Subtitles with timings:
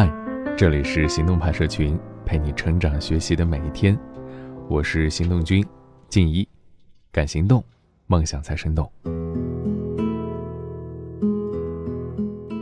[0.00, 0.10] 嗨，
[0.56, 3.94] 这里是行动派社群，陪你成长学习的每一天。
[4.66, 5.62] 我是行动君
[6.08, 6.48] 静一，
[7.12, 7.62] 敢行动，
[8.06, 8.90] 梦想才生动。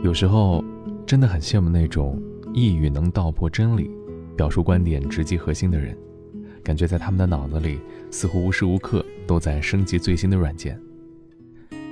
[0.03, 0.61] 有时候
[1.05, 2.21] 真的很羡慕那种
[2.53, 3.89] 一语能道破真理、
[4.35, 5.97] 表述观点直击核心的人，
[6.61, 7.79] 感觉在他们的脑子里
[8.11, 10.77] 似乎无时无刻都在升级最新的软件。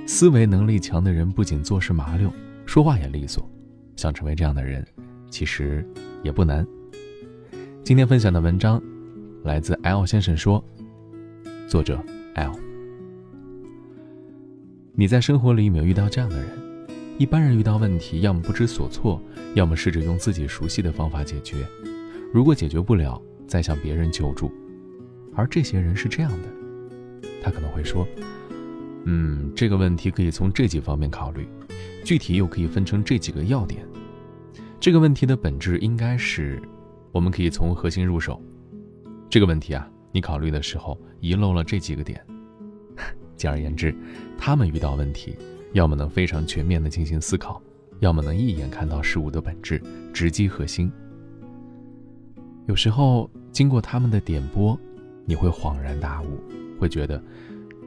[0.06, 2.30] 思维能力强的人不仅做事麻溜，
[2.66, 3.50] 说话也利索。
[3.96, 4.86] 想成为这样的人，
[5.30, 5.86] 其实
[6.22, 6.66] 也不难。
[7.84, 8.82] 今天分享的文章
[9.44, 10.62] 来自 L 先生说，
[11.66, 12.02] 作者
[12.34, 12.52] L。
[14.94, 16.48] 你在生活里有没有遇到这样的人？
[17.18, 19.20] 一般人遇到问题，要么不知所措，
[19.54, 21.66] 要么试着用自己熟悉的方法解决。
[22.32, 24.52] 如果解决不了，再向别人求助。
[25.34, 26.48] 而这些人是这样的，
[27.42, 28.06] 他可能会说
[29.04, 31.46] ：“嗯，这个问题可以从这几方面考虑。”
[32.04, 33.86] 具体又可以分成这几个要点。
[34.80, 36.62] 这个问题的本质应该是，
[37.10, 38.40] 我们可以从核心入手。
[39.28, 42.24] 这个问题啊，你考虑的时候遗漏了这几个点。
[43.36, 43.92] 简而言之，
[44.38, 45.36] 他们遇到问题，
[45.72, 47.60] 要么能非常全面的进行思考，
[47.98, 50.90] 要么能一眼看到事物的本质，直击核心。
[52.66, 54.78] 有时候经过他们的点拨，
[55.24, 56.38] 你会恍然大悟，
[56.78, 57.20] 会觉得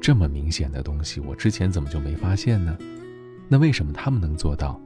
[0.01, 2.77] 这么明显的东西，我之前怎么就没发现呢？
[3.47, 4.79] 那为什么他们能做到，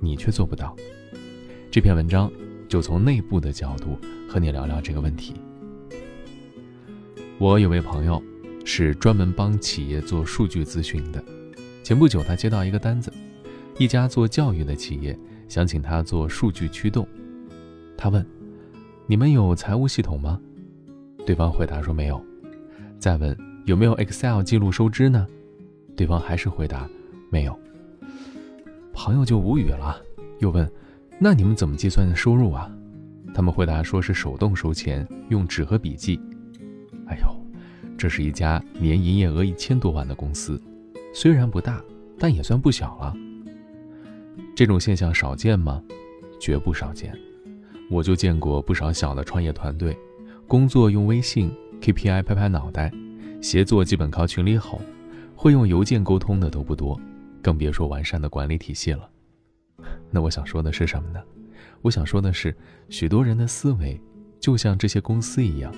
[0.00, 0.74] 你却做不到？
[1.74, 2.30] 这篇文章
[2.68, 5.34] 就从内部的角度和你聊聊这个问题。
[7.36, 8.22] 我有位朋友
[8.64, 11.20] 是专门帮企业做数据咨询的，
[11.82, 13.12] 前不久他接到一个单子，
[13.76, 17.04] 一家做教育的企业想请他做数据驱动。
[17.96, 18.24] 他问
[19.08, 20.40] ：“你们有财务系统吗？”
[21.26, 22.24] 对方回答说没有。
[23.00, 23.36] 再问
[23.66, 25.26] ：“有没有 Excel 记录收支呢？”
[25.96, 26.88] 对方还是回答
[27.30, 27.58] 没有。
[28.92, 30.00] 朋友就无语了，
[30.38, 30.70] 又问
[31.18, 32.70] ：“那你们怎么计算的收入啊？”
[33.34, 36.20] 他们回答说是手动收钱，用纸和笔记。
[37.08, 37.26] 哎呦，
[37.98, 40.60] 这是一家年营业额一千多万的公司，
[41.12, 41.82] 虽然不大，
[42.18, 43.14] 但也算不小了。
[44.54, 45.82] 这种现象少见吗？
[46.40, 47.12] 绝不少见。
[47.90, 49.96] 我就见过不少小的创业团队，
[50.46, 51.50] 工作用微信
[51.80, 52.92] KPI 拍拍脑袋，
[53.40, 54.80] 协作基本靠群里吼，
[55.34, 57.00] 会用邮件沟通的都不多。
[57.42, 59.08] 更别说完善的管理体系了。
[60.10, 61.20] 那我想说的是什么呢？
[61.82, 62.54] 我想说的是，
[62.88, 64.00] 许多人的思维
[64.40, 65.74] 就像这些公司一样，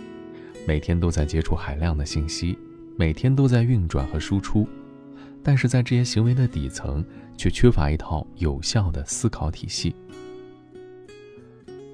[0.67, 2.59] 每天都在接触海量的信息，
[2.97, 4.69] 每天都在运转和输出，
[5.43, 7.05] 但是在这些行为的底层，
[7.37, 9.95] 却缺乏一套有效的思考体系。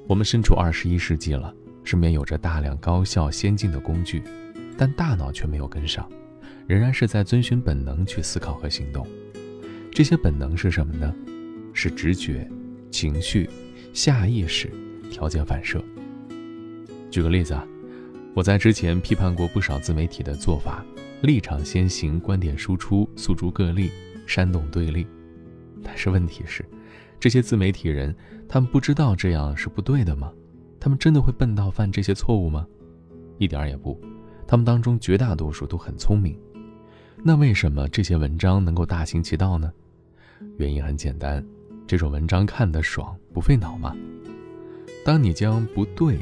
[0.09, 1.55] 我们身处二十一世纪了，
[1.85, 4.23] 身边有着大量高效先进的工具，
[4.77, 6.11] 但大脑却没有跟上，
[6.67, 9.07] 仍然是在遵循本能去思考和行动。
[9.91, 11.15] 这些本能是什么呢？
[11.73, 12.49] 是直觉、
[12.91, 13.49] 情绪、
[13.93, 14.71] 下意识、
[15.11, 15.83] 条件反射。
[17.11, 17.67] 举个例子啊，
[18.35, 20.85] 我在之前批判过不少自媒体的做法，
[21.23, 23.91] 立场先行，观点输出，诉诸个例，
[24.27, 25.07] 煽动对立。
[25.83, 26.65] 但是问题是，
[27.19, 28.15] 这些自媒体人，
[28.49, 30.33] 他们不知道这样是不对的吗？
[30.81, 32.67] 他们真的会笨到犯这些错误吗？
[33.39, 34.01] 一点儿也不，
[34.47, 36.39] 他们当中绝大多数都很聪明。
[37.23, 39.73] 那为什么这些文章能够大行其道呢？
[40.57, 41.45] 原因很简单，
[41.87, 43.95] 这种文章看得爽，不费脑吗。
[45.05, 46.19] 当你将不对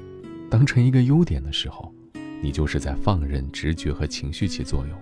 [0.49, 1.95] 当成一个优点的时候，
[2.43, 4.99] 你就是在放任直觉和情绪起作用，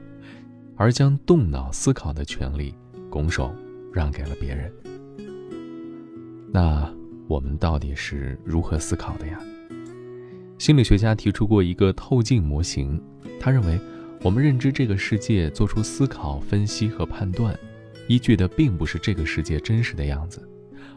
[0.76, 2.74] 而将动脑思考的权利
[3.08, 3.54] 拱手
[3.92, 4.72] 让给了别人。
[6.52, 6.92] 那
[7.28, 9.40] 我们到底是如何思考的呀？
[10.58, 13.00] 心理学家提出过一个透镜模型，
[13.38, 13.78] 他认为
[14.22, 17.56] 我们认知这个世界，做出思考、分析和判断。
[18.08, 20.46] 依据的并不是这个世界真实的样子，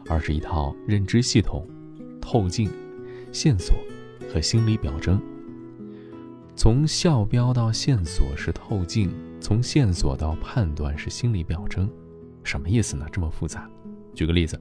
[0.08, 1.68] 而是一套认知系统、
[2.20, 2.70] 透镜、
[3.30, 3.76] 线索
[4.32, 5.20] 和心理表征。
[6.56, 11.88] 从校标到线索是透镜，从线索到判断是心理表征。
[12.44, 13.06] 什么意思呢？
[13.12, 13.70] 这么复杂？
[14.14, 14.60] 举个例子，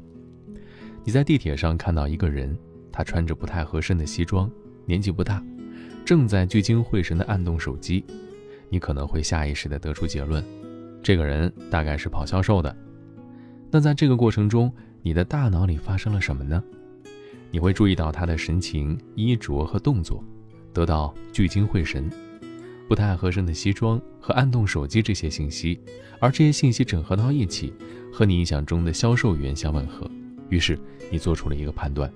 [1.04, 2.58] 你在地铁上看到一个人，
[2.92, 4.52] 他穿着不太合身的西装，
[4.86, 5.44] 年纪不大，
[6.06, 8.06] 正在聚精会神地按动手机，
[8.70, 10.44] 你可能会下意识地得出结论。
[11.04, 12.76] 这个人大概是跑销售的，
[13.72, 14.72] 那在这个过程中，
[15.02, 16.64] 你的大脑里发生了什么呢？
[17.50, 20.24] 你会注意到他的神情、衣着和动作，
[20.72, 22.10] 得到聚精会神、
[22.88, 25.82] 不太合身的西装和按动手机这些信息，
[26.20, 27.74] 而这些信息整合到一起，
[28.14, 30.10] 和你印象中的销售员相吻合，
[30.50, 30.80] 于是
[31.12, 32.10] 你做出了一个判断。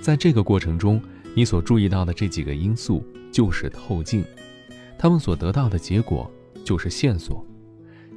[0.00, 1.00] 在这个过程中，
[1.34, 4.24] 你所注意到的这几个因素就是透镜，
[4.98, 6.30] 他们所得到的结果
[6.64, 7.46] 就是线索。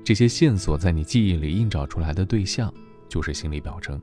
[0.03, 2.73] 这些线索在你记忆里映照出来的对象，
[3.07, 4.00] 就是心理表征。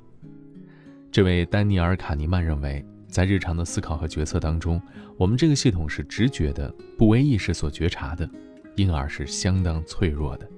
[1.12, 4.81] 这位丹尼尔·卡尼曼认为，在日常的思考和决策当中，
[5.19, 8.29] 我们这个系统是直觉的，不为意识所觉察的，
[8.76, 10.49] 因而是相当脆弱的。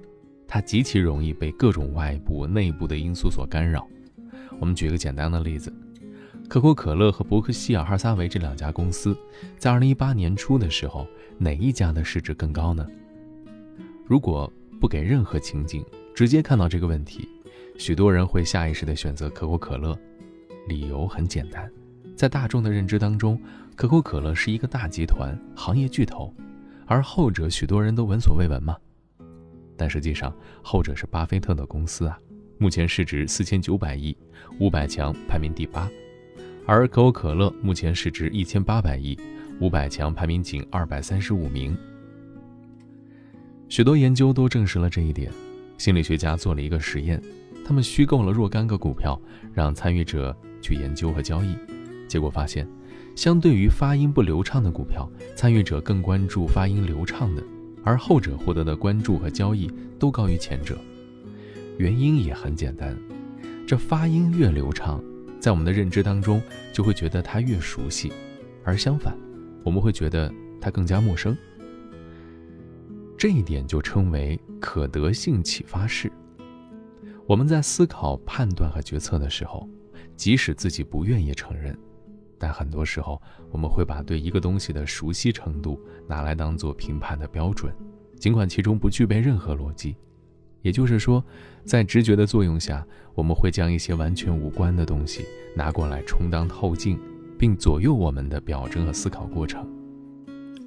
[0.47, 3.85] 它极其容易被各种外部、内部的因素所干扰。
[4.59, 5.73] 我们举个简单的例子：
[6.47, 9.17] 可口可乐和伯克希尔哈撒韦这两家公司，
[9.57, 11.05] 在2018年初的时候，
[11.37, 12.87] 哪一家的市值更高呢？
[14.05, 14.51] 如果
[14.83, 15.81] 不给任何情景，
[16.13, 17.29] 直接看到这个问题，
[17.77, 19.97] 许多人会下意识地选择可口可乐。
[20.67, 21.71] 理由很简单，
[22.17, 23.41] 在大众的认知当中，
[23.77, 26.35] 可口可乐是一个大集团、行业巨头，
[26.85, 28.75] 而后者许多人都闻所未闻吗？
[29.77, 32.19] 但实际上，后者是巴菲特的公司啊，
[32.57, 34.13] 目前市值四千九百亿，
[34.59, 35.87] 五百强排名第八；
[36.65, 39.17] 而可口可乐目前市值一千八百亿，
[39.61, 41.73] 五百强排名仅二百三十五名。
[43.73, 45.31] 许多研究都证实了这一点。
[45.79, 47.19] 心理学家做了一个实验，
[47.65, 49.19] 他们虚构了若干个股票，
[49.51, 51.55] 让参与者去研究和交易，
[52.07, 52.67] 结果发现，
[53.15, 57.43] 相对于发音不流畅的股票，参与者更关注发音流畅的。
[57.83, 59.67] 而后者获得的关注和交易
[59.97, 60.77] 都高于前者，
[61.79, 62.95] 原因也很简单，
[63.65, 65.03] 这发音越流畅，
[65.39, 66.39] 在我们的认知当中
[66.71, 68.13] 就会觉得它越熟悉，
[68.63, 69.17] 而相反，
[69.63, 70.31] 我们会觉得
[70.61, 71.35] 它更加陌生。
[73.23, 76.11] 这一点就称为可得性启发式。
[77.25, 79.65] 我们在思考、判断和决策的时候，
[80.13, 81.73] 即使自己不愿意承认。
[82.37, 87.73] 但很多时候，我们会把对一个东西的熟悉程度拿来当做评判的标准，
[88.19, 89.95] 尽管其中不具备任何逻辑。
[90.61, 91.23] 也就是说，
[91.63, 92.85] 在直觉的作用下，
[93.15, 96.99] 我们会将一些完全无关的东西拿过来充当透镜，
[97.39, 99.65] 并左右我们的表征和思考过程。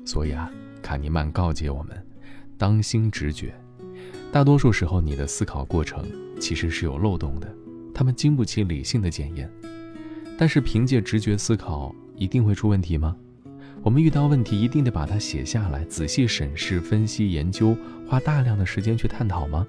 [0.07, 0.51] 所以啊，
[0.81, 2.06] 卡尼曼告诫我们：
[2.59, 3.55] 当心直觉。
[4.33, 6.05] 大多数时候，你的思考过程
[6.41, 7.55] 其实是有漏洞的，
[7.95, 9.51] 他们经不起理性的检验。
[10.39, 13.17] 但是凭借直觉思考一定会出问题吗？
[13.83, 17.77] 我们遇到问题一定得把它写下来，仔细审视、分析、研究，
[18.07, 19.67] 花大量的时间去探讨吗？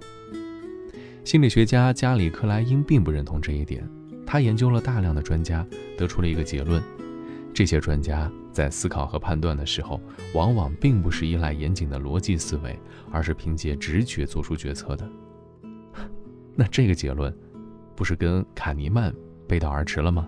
[1.24, 3.88] 心理学家加里克莱因并不认同这一点。
[4.26, 5.66] 他研究了大量的专家，
[5.98, 6.84] 得出了一个结论：
[7.54, 10.02] 这些专家在思考和判断的时候，
[10.34, 12.76] 往往并不是依赖严谨的逻辑思维，
[13.12, 15.08] 而是凭借直觉做出决策的。
[16.56, 17.32] 那这个结论，
[17.96, 19.14] 不是跟卡尼曼
[19.48, 20.28] 背道而驰了吗？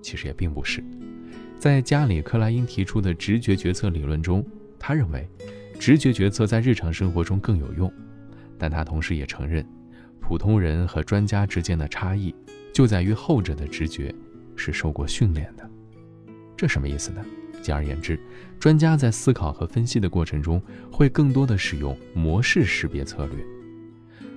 [0.00, 0.80] 其实也并不是，
[1.58, 4.46] 在加里克莱因提出的直觉决策理论中，
[4.78, 5.28] 他认为
[5.80, 7.92] 直觉决策在日常生活中更有用，
[8.56, 9.66] 但他同时也承认，
[10.20, 12.32] 普通人和专家之间的差异
[12.72, 14.14] 就在于后者的直觉
[14.54, 15.68] 是受过训练的。
[16.56, 17.24] 这什么意思呢？
[17.62, 18.18] 简而言之，
[18.60, 23.44] 专家在思考和分析的过程中会更多的使用模式识别策略。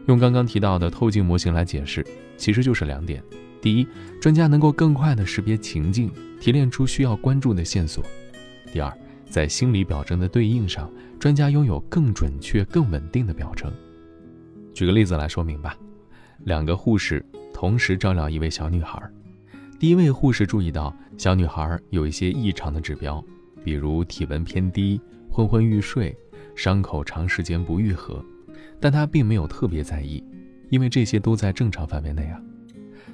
[0.08, 2.04] 用刚刚提到的透镜模型来解释，
[2.38, 3.24] 其实就是两点。
[3.62, 3.88] 第一，
[4.20, 8.02] 专家能够更快地识别情境，提炼出需要关注的线索；
[8.72, 8.92] 第二，
[9.30, 13.72] 在心理表征的对应上，专家拥有更准确、更稳定的表征。
[14.74, 15.78] 举个例子来说明吧：
[16.46, 17.24] 两个护士
[17.54, 19.00] 同时照料一位小女孩，
[19.80, 23.24] 第一位护士注意到小女孩有一些异常的指标，
[23.64, 25.00] 比如体温偏低、
[25.32, 26.14] 昏昏欲睡、
[26.54, 28.22] 伤口长时间不愈合，
[28.78, 30.22] 但她并没有特别在意，
[30.70, 32.42] 因为这些都在正常范围内啊。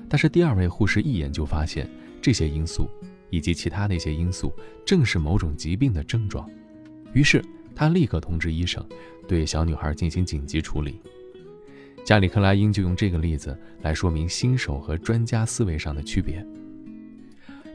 [0.10, 1.88] 但是第二位护士一眼就发现
[2.20, 2.90] 这些因素
[3.30, 4.52] 以及其他的一些因素
[4.84, 6.50] 正是某种疾病的症状，
[7.14, 7.46] 于是
[7.76, 8.84] 他立刻通知医生，
[9.28, 11.00] 对小女孩进行紧急处理。
[12.06, 16.46] 加里克莱因就用这个例子来说明新手和专家思维上的区别。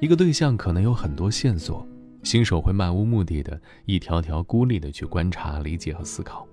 [0.01, 1.85] 一个对象可能有很多线索，
[2.23, 6.47] 新手会漫无目的的一条条孤立的去观察、理解和思考，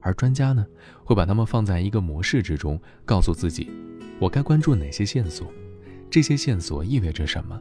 [0.00, 0.66] 而专家呢，
[1.02, 3.70] 会把它们放在一个模式之中，告诉自己。
[4.18, 5.50] 我该关注哪些线索？
[6.10, 7.58] 这些线索意味着什么？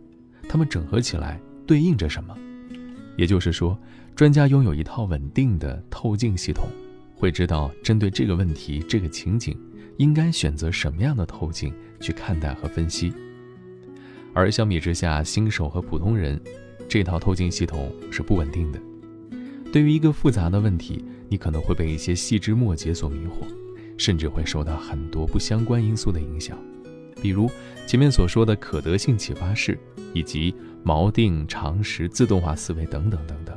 [0.49, 2.37] 它们整合起来对应着什么？
[3.15, 3.79] 也就是说，
[4.17, 6.67] 专家拥有一套稳定的透镜系统，
[7.21, 9.55] 会知道针对这个问题、这个情景，
[9.97, 13.13] 应该选择什么样的透镜去看待和分析。
[14.33, 16.41] 而相比之下，新手和普通人，
[16.89, 18.81] 这套透镜系统是不稳定的。
[19.71, 23.45] 对于一个复杂的问题，你可能会被一些细枝末节所迷惑。
[23.97, 26.57] 甚至会受到很多不相关因素的影响，
[27.21, 27.47] 比如
[27.85, 29.77] 前面所说的可得性启发式，
[30.11, 33.55] 以及锚定、常识、自动化思维等等等等。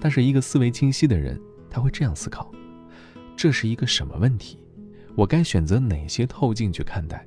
[0.00, 1.38] 但是，一个思维清晰的人，
[1.68, 2.50] 他会这样思考：
[3.42, 4.56] 这是一个什么问题？
[5.16, 7.26] 我该选择哪些透镜去看待？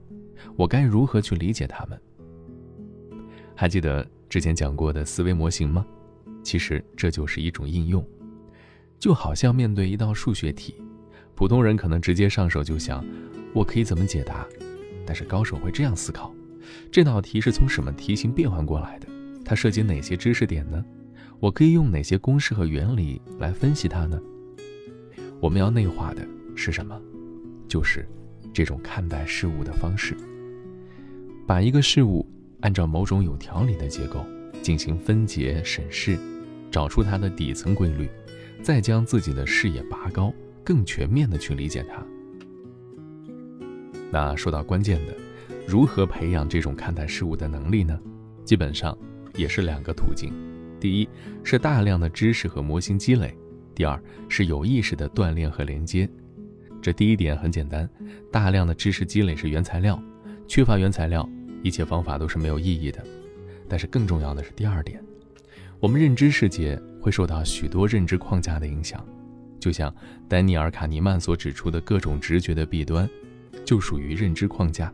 [0.55, 1.99] 我该如何去理解它们？
[3.53, 5.85] 还记得之前讲过的思维模型吗？
[6.41, 8.01] 其实这就是一种应用，
[8.97, 10.75] 就好像面对一道数学题。
[11.35, 13.05] 普通人可能直接上手就想，
[13.53, 14.47] 我可以怎么解答？
[15.05, 16.33] 但是高手会这样思考：
[16.89, 19.07] 这道题是从什么题型变换过来的？
[19.43, 20.81] 它涉及哪些知识点呢？
[21.41, 24.17] 我可以用哪些公式和原理来分析它呢？
[25.39, 26.99] 我们要内化的是什么？
[27.67, 28.07] 就是
[28.53, 30.15] 这种看待事物的方式。
[31.47, 32.25] 把一个事物
[32.61, 34.25] 按照某种有条理的结构
[34.61, 36.17] 进行分解审视，
[36.71, 38.09] 找出它的底层规律，
[38.63, 42.03] 再将自己的视野拔高，更全面的去理解它。
[44.11, 45.13] 那说到关键的，
[45.67, 47.99] 如何培养这种看待事物的能力呢？
[48.43, 48.97] 基本上
[49.35, 50.31] 也是两个途径：
[50.79, 51.09] 第一
[51.43, 53.29] 是大量的知识和模型积累；
[53.75, 56.09] 第二是有意识的锻炼和连接。
[56.81, 57.87] 这第一点很简单，
[58.31, 60.01] 大量的知识积累是原材料，
[60.47, 61.29] 缺乏原材料，
[61.61, 63.03] 一切方法都是没有意义的。
[63.67, 65.03] 但是更重要的是第二点，
[65.79, 69.05] 我们认知世界会受到许多认知框架的影响，
[69.59, 69.93] 就像
[70.27, 73.07] 丹尼尔·卡尼曼所指出的各种直觉的弊端。
[73.63, 74.93] 就属于认知框架，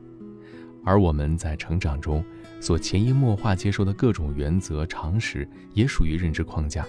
[0.85, 2.23] 而我们在成长中
[2.61, 6.85] 所潜移默化接受的各种原则常识，也属于认知框架。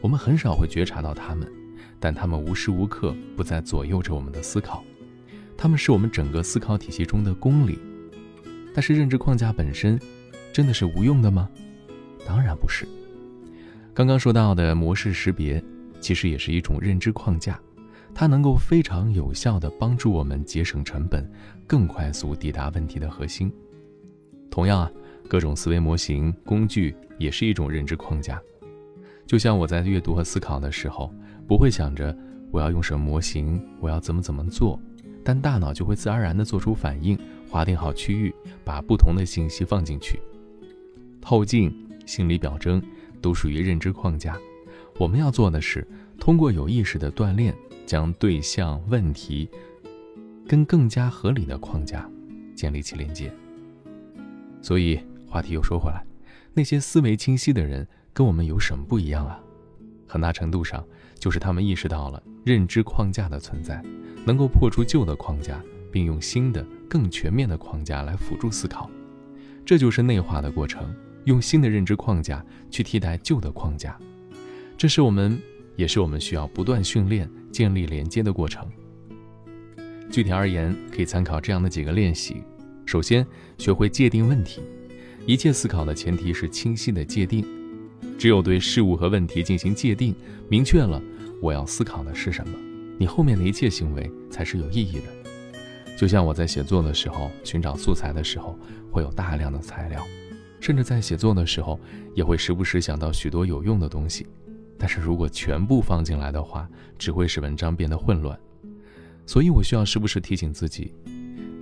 [0.00, 1.50] 我们很少会觉察到它们，
[1.98, 4.82] 但它们无时无刻不在左右着我们的思考。
[5.56, 7.78] 它们是我们整个思考体系中的公理。
[8.74, 10.00] 但是，认知框架本身
[10.52, 11.50] 真的是无用的吗？
[12.24, 12.86] 当然不是。
[13.92, 15.62] 刚刚说到的模式识别，
[16.00, 17.60] 其实也是一种认知框架。
[18.14, 21.30] 它能够非常有效地帮助我们节省成本，
[21.66, 23.52] 更快速抵达问题的核心。
[24.50, 24.90] 同样啊，
[25.28, 28.40] 各种思维模型工具也是一种认知框架。
[29.30, 31.14] 就像我在阅读和思考的时候，
[31.46, 32.12] 不会想着
[32.50, 34.76] 我要用什么模型，我要怎么怎么做，
[35.22, 37.16] 但大脑就会自然而然地做出反应，
[37.48, 38.34] 划定好区域，
[38.64, 40.20] 把不同的信息放进去。
[41.20, 41.72] 透镜、
[42.06, 42.82] 心理表征
[43.22, 44.36] 都属于认知框架。
[44.98, 45.86] 我们要做的是
[46.18, 47.54] 通过有意识的锻炼。
[47.86, 49.48] 将对象、问题
[50.46, 52.08] 跟更加合理的框架
[52.54, 53.32] 建立起连接。
[54.60, 56.04] 所以话题又说回来，
[56.52, 59.40] 那些思维清晰的人跟我们有什么不一样啊？
[60.06, 60.84] 很大程度上
[61.18, 63.82] 就是他们意识到了认知框架的存在，
[64.24, 65.62] 能够破除旧的框架，
[65.92, 68.90] 并用新的、更全面的框架来辅助思考。
[69.64, 73.98] 这就是内化的过程，用新的认知框架去替代旧的框架。
[74.76, 75.40] 这是我们。
[75.76, 78.68] 也是我们需要不断训练、建立连接的过程。
[80.10, 82.42] 具体而言，可以参考这样的几个练习：
[82.84, 83.26] 首先，
[83.56, 84.60] 学会界定问题。
[85.24, 87.46] 一切思考的前提是清晰的界定。
[88.18, 90.14] 只有对事物和问题进行界定，
[90.48, 91.00] 明确了
[91.40, 92.58] 我要思考的是什么，
[92.98, 95.96] 你后面的一切行为才是有意义的。
[95.96, 98.58] 就像我在写作的时候，寻找素材的时候，
[98.90, 100.02] 会有大量的材料，
[100.60, 101.78] 甚至在写作的时候，
[102.14, 104.26] 也会时不时想到许多有用的东西。
[104.78, 106.66] 但是如果全部放进来的话，
[106.98, 108.38] 只会使文章变得混乱。
[109.26, 110.94] 所以我需要时不时提醒自己，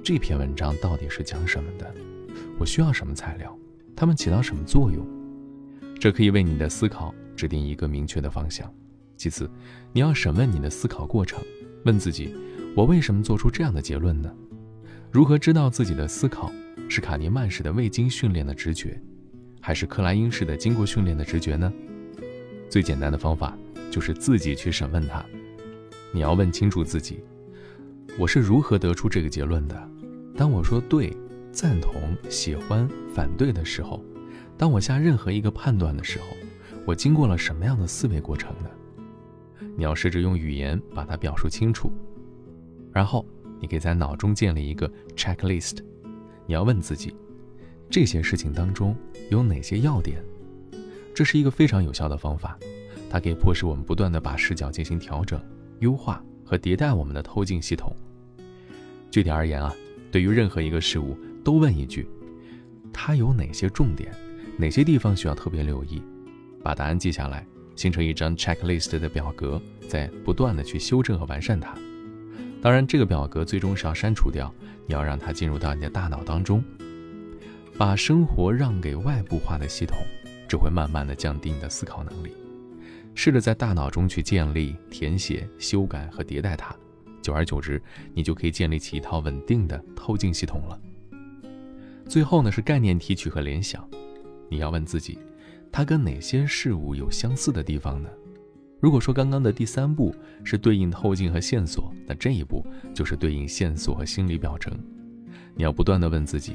[0.04, 1.92] 这篇文章到底是讲什么的？
[2.60, 3.56] 我需要什么材料？
[3.96, 5.04] 它们起到什么作用？
[5.98, 8.72] 这可以为你的思考指定一个明确的方向。
[9.16, 9.50] 其次，
[9.92, 11.42] 你要审问你的思考过程，
[11.84, 12.32] 问自己：
[12.76, 14.32] 我为什么做出这样的结论呢？
[15.10, 16.52] 如何知道自己的思考
[16.88, 19.00] 是卡尼曼式的未经训练的直觉，
[19.60, 21.72] 还是克莱因式的经过训练的直觉呢？
[22.70, 23.58] 最简单的方法
[23.90, 25.24] 就是自己去审问他。
[26.12, 27.18] 你要问清楚自己：
[28.18, 29.90] 我是如何得出这个结论的？
[30.36, 31.12] 当我说对、
[31.50, 34.04] 赞同、喜欢、反对的时候，
[34.58, 36.36] 当我下任何一个判断的时候，
[36.84, 38.68] 我经过了什么样的思维过程呢？
[39.76, 41.92] 你要试着用语言把它表述清楚。
[42.92, 43.24] 然后，
[43.60, 45.78] 你可以在脑中建立一个 checklist。
[46.44, 47.14] 你要问自己：
[47.88, 48.96] 这些事情当中
[49.30, 50.20] 有哪些要点？
[51.14, 52.58] 这是一个非常有效的方法，
[53.08, 55.40] 它可以迫使我们不断的把视角进行调整、
[55.78, 57.94] 优化和迭代我们的透镜系统。
[59.08, 59.72] 具体而言啊，
[60.10, 62.08] 对于任何一个事物，都问一句：
[62.92, 64.12] 它有哪些重点？
[64.58, 66.02] 哪些地方需要特别留意？
[66.62, 67.46] 把答案记下来，
[67.76, 71.74] 形成一张 checklist 的表格，再不断的去修正和完善它。
[72.60, 74.52] 当然，这个表格最终是要删除掉，
[74.84, 76.62] 你要让它进入到你的大脑当中，
[77.78, 79.96] 把生活让给外部化的系统。
[80.48, 82.32] 只会慢慢的降低你的思考能力。
[83.14, 86.74] 试着在大脑中去建立、填写、修改和迭代它，
[87.20, 87.78] 久而久之，
[88.14, 90.80] 你就可以建立起一套稳定的透镜系统了。
[92.08, 93.86] 最后呢，是概念提取和联想。
[94.48, 95.18] 你要问自己，
[95.70, 98.08] 它跟哪些事物有相似的地方呢？
[98.80, 100.14] 如果说刚刚的第三步
[100.44, 102.64] 是对应透镜和线索，那这一步
[102.94, 104.72] 就是对应线索和心理表征。
[105.54, 106.54] 你要不断的问自己，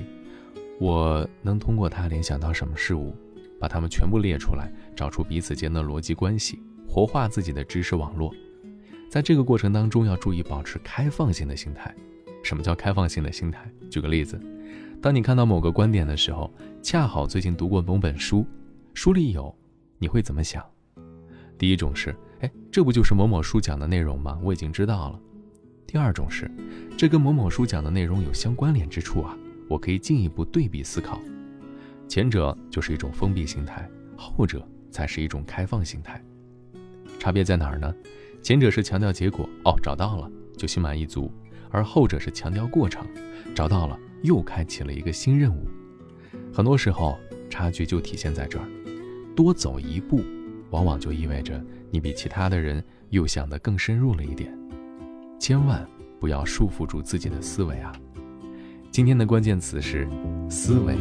[0.80, 3.16] 我能通过它联想到什么事物？
[3.60, 8.34] 把它们全部列出来，找出彼此间的逻辑关系，活化自己的知识网络。
[9.10, 11.94] 在这个过程当中，要注意保持开放性的心态。
[12.44, 13.72] 什么叫开放性的心态？
[13.90, 14.38] 举个例子，
[15.04, 16.50] 当你看到某个观点的时候，
[16.82, 18.48] 恰好最近读过某本书，
[18.94, 19.54] 书里有，
[20.00, 20.66] 你会怎么想？
[21.58, 24.40] 第一种是，哎，这不就是某某书讲的内容吗？
[24.42, 25.20] 我已经知道了。
[25.86, 26.50] 第二种是，
[26.98, 31.20] 这跟某某书讲的内容有相关联之处啊，我可以进一步对比思考。
[32.08, 36.24] 前者就是一种封闭心态，后者才是一种开放心态。
[37.20, 37.94] 差别在哪儿呢？
[38.42, 41.30] 前者是强调结果，哦，找到了就心满意足；
[41.72, 43.06] 而后者是强调过程，
[43.54, 44.00] 找到了。
[44.24, 45.68] 又开启了一个新任务，
[46.54, 47.18] 很多时候
[47.50, 48.66] 差距就体现在这儿，
[49.36, 50.24] 多走一步，
[50.72, 54.58] 往往就意味着你比其他的人又想得更深入了一点。
[55.40, 55.86] 千万
[56.22, 57.92] 不要束缚住自己的思维啊！
[58.92, 60.08] 今天的关键词是
[60.50, 60.96] 思维。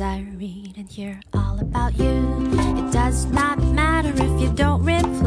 [0.00, 2.50] I read and hear all about you.
[2.78, 5.25] It does not matter if you don't reply.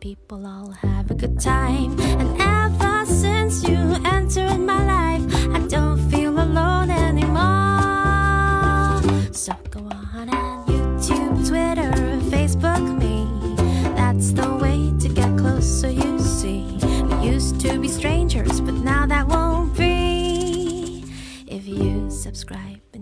[0.00, 1.98] People all have a good time.
[2.00, 5.24] And ever since you entered my life,
[5.54, 7.42] I don't feel alone anymore.
[9.32, 11.92] So go on and YouTube, Twitter,
[12.30, 13.26] Facebook me.
[13.94, 16.78] That's the way to get closer, you see.
[16.82, 21.04] We used to be strangers, but now that won't be
[21.46, 22.95] If you get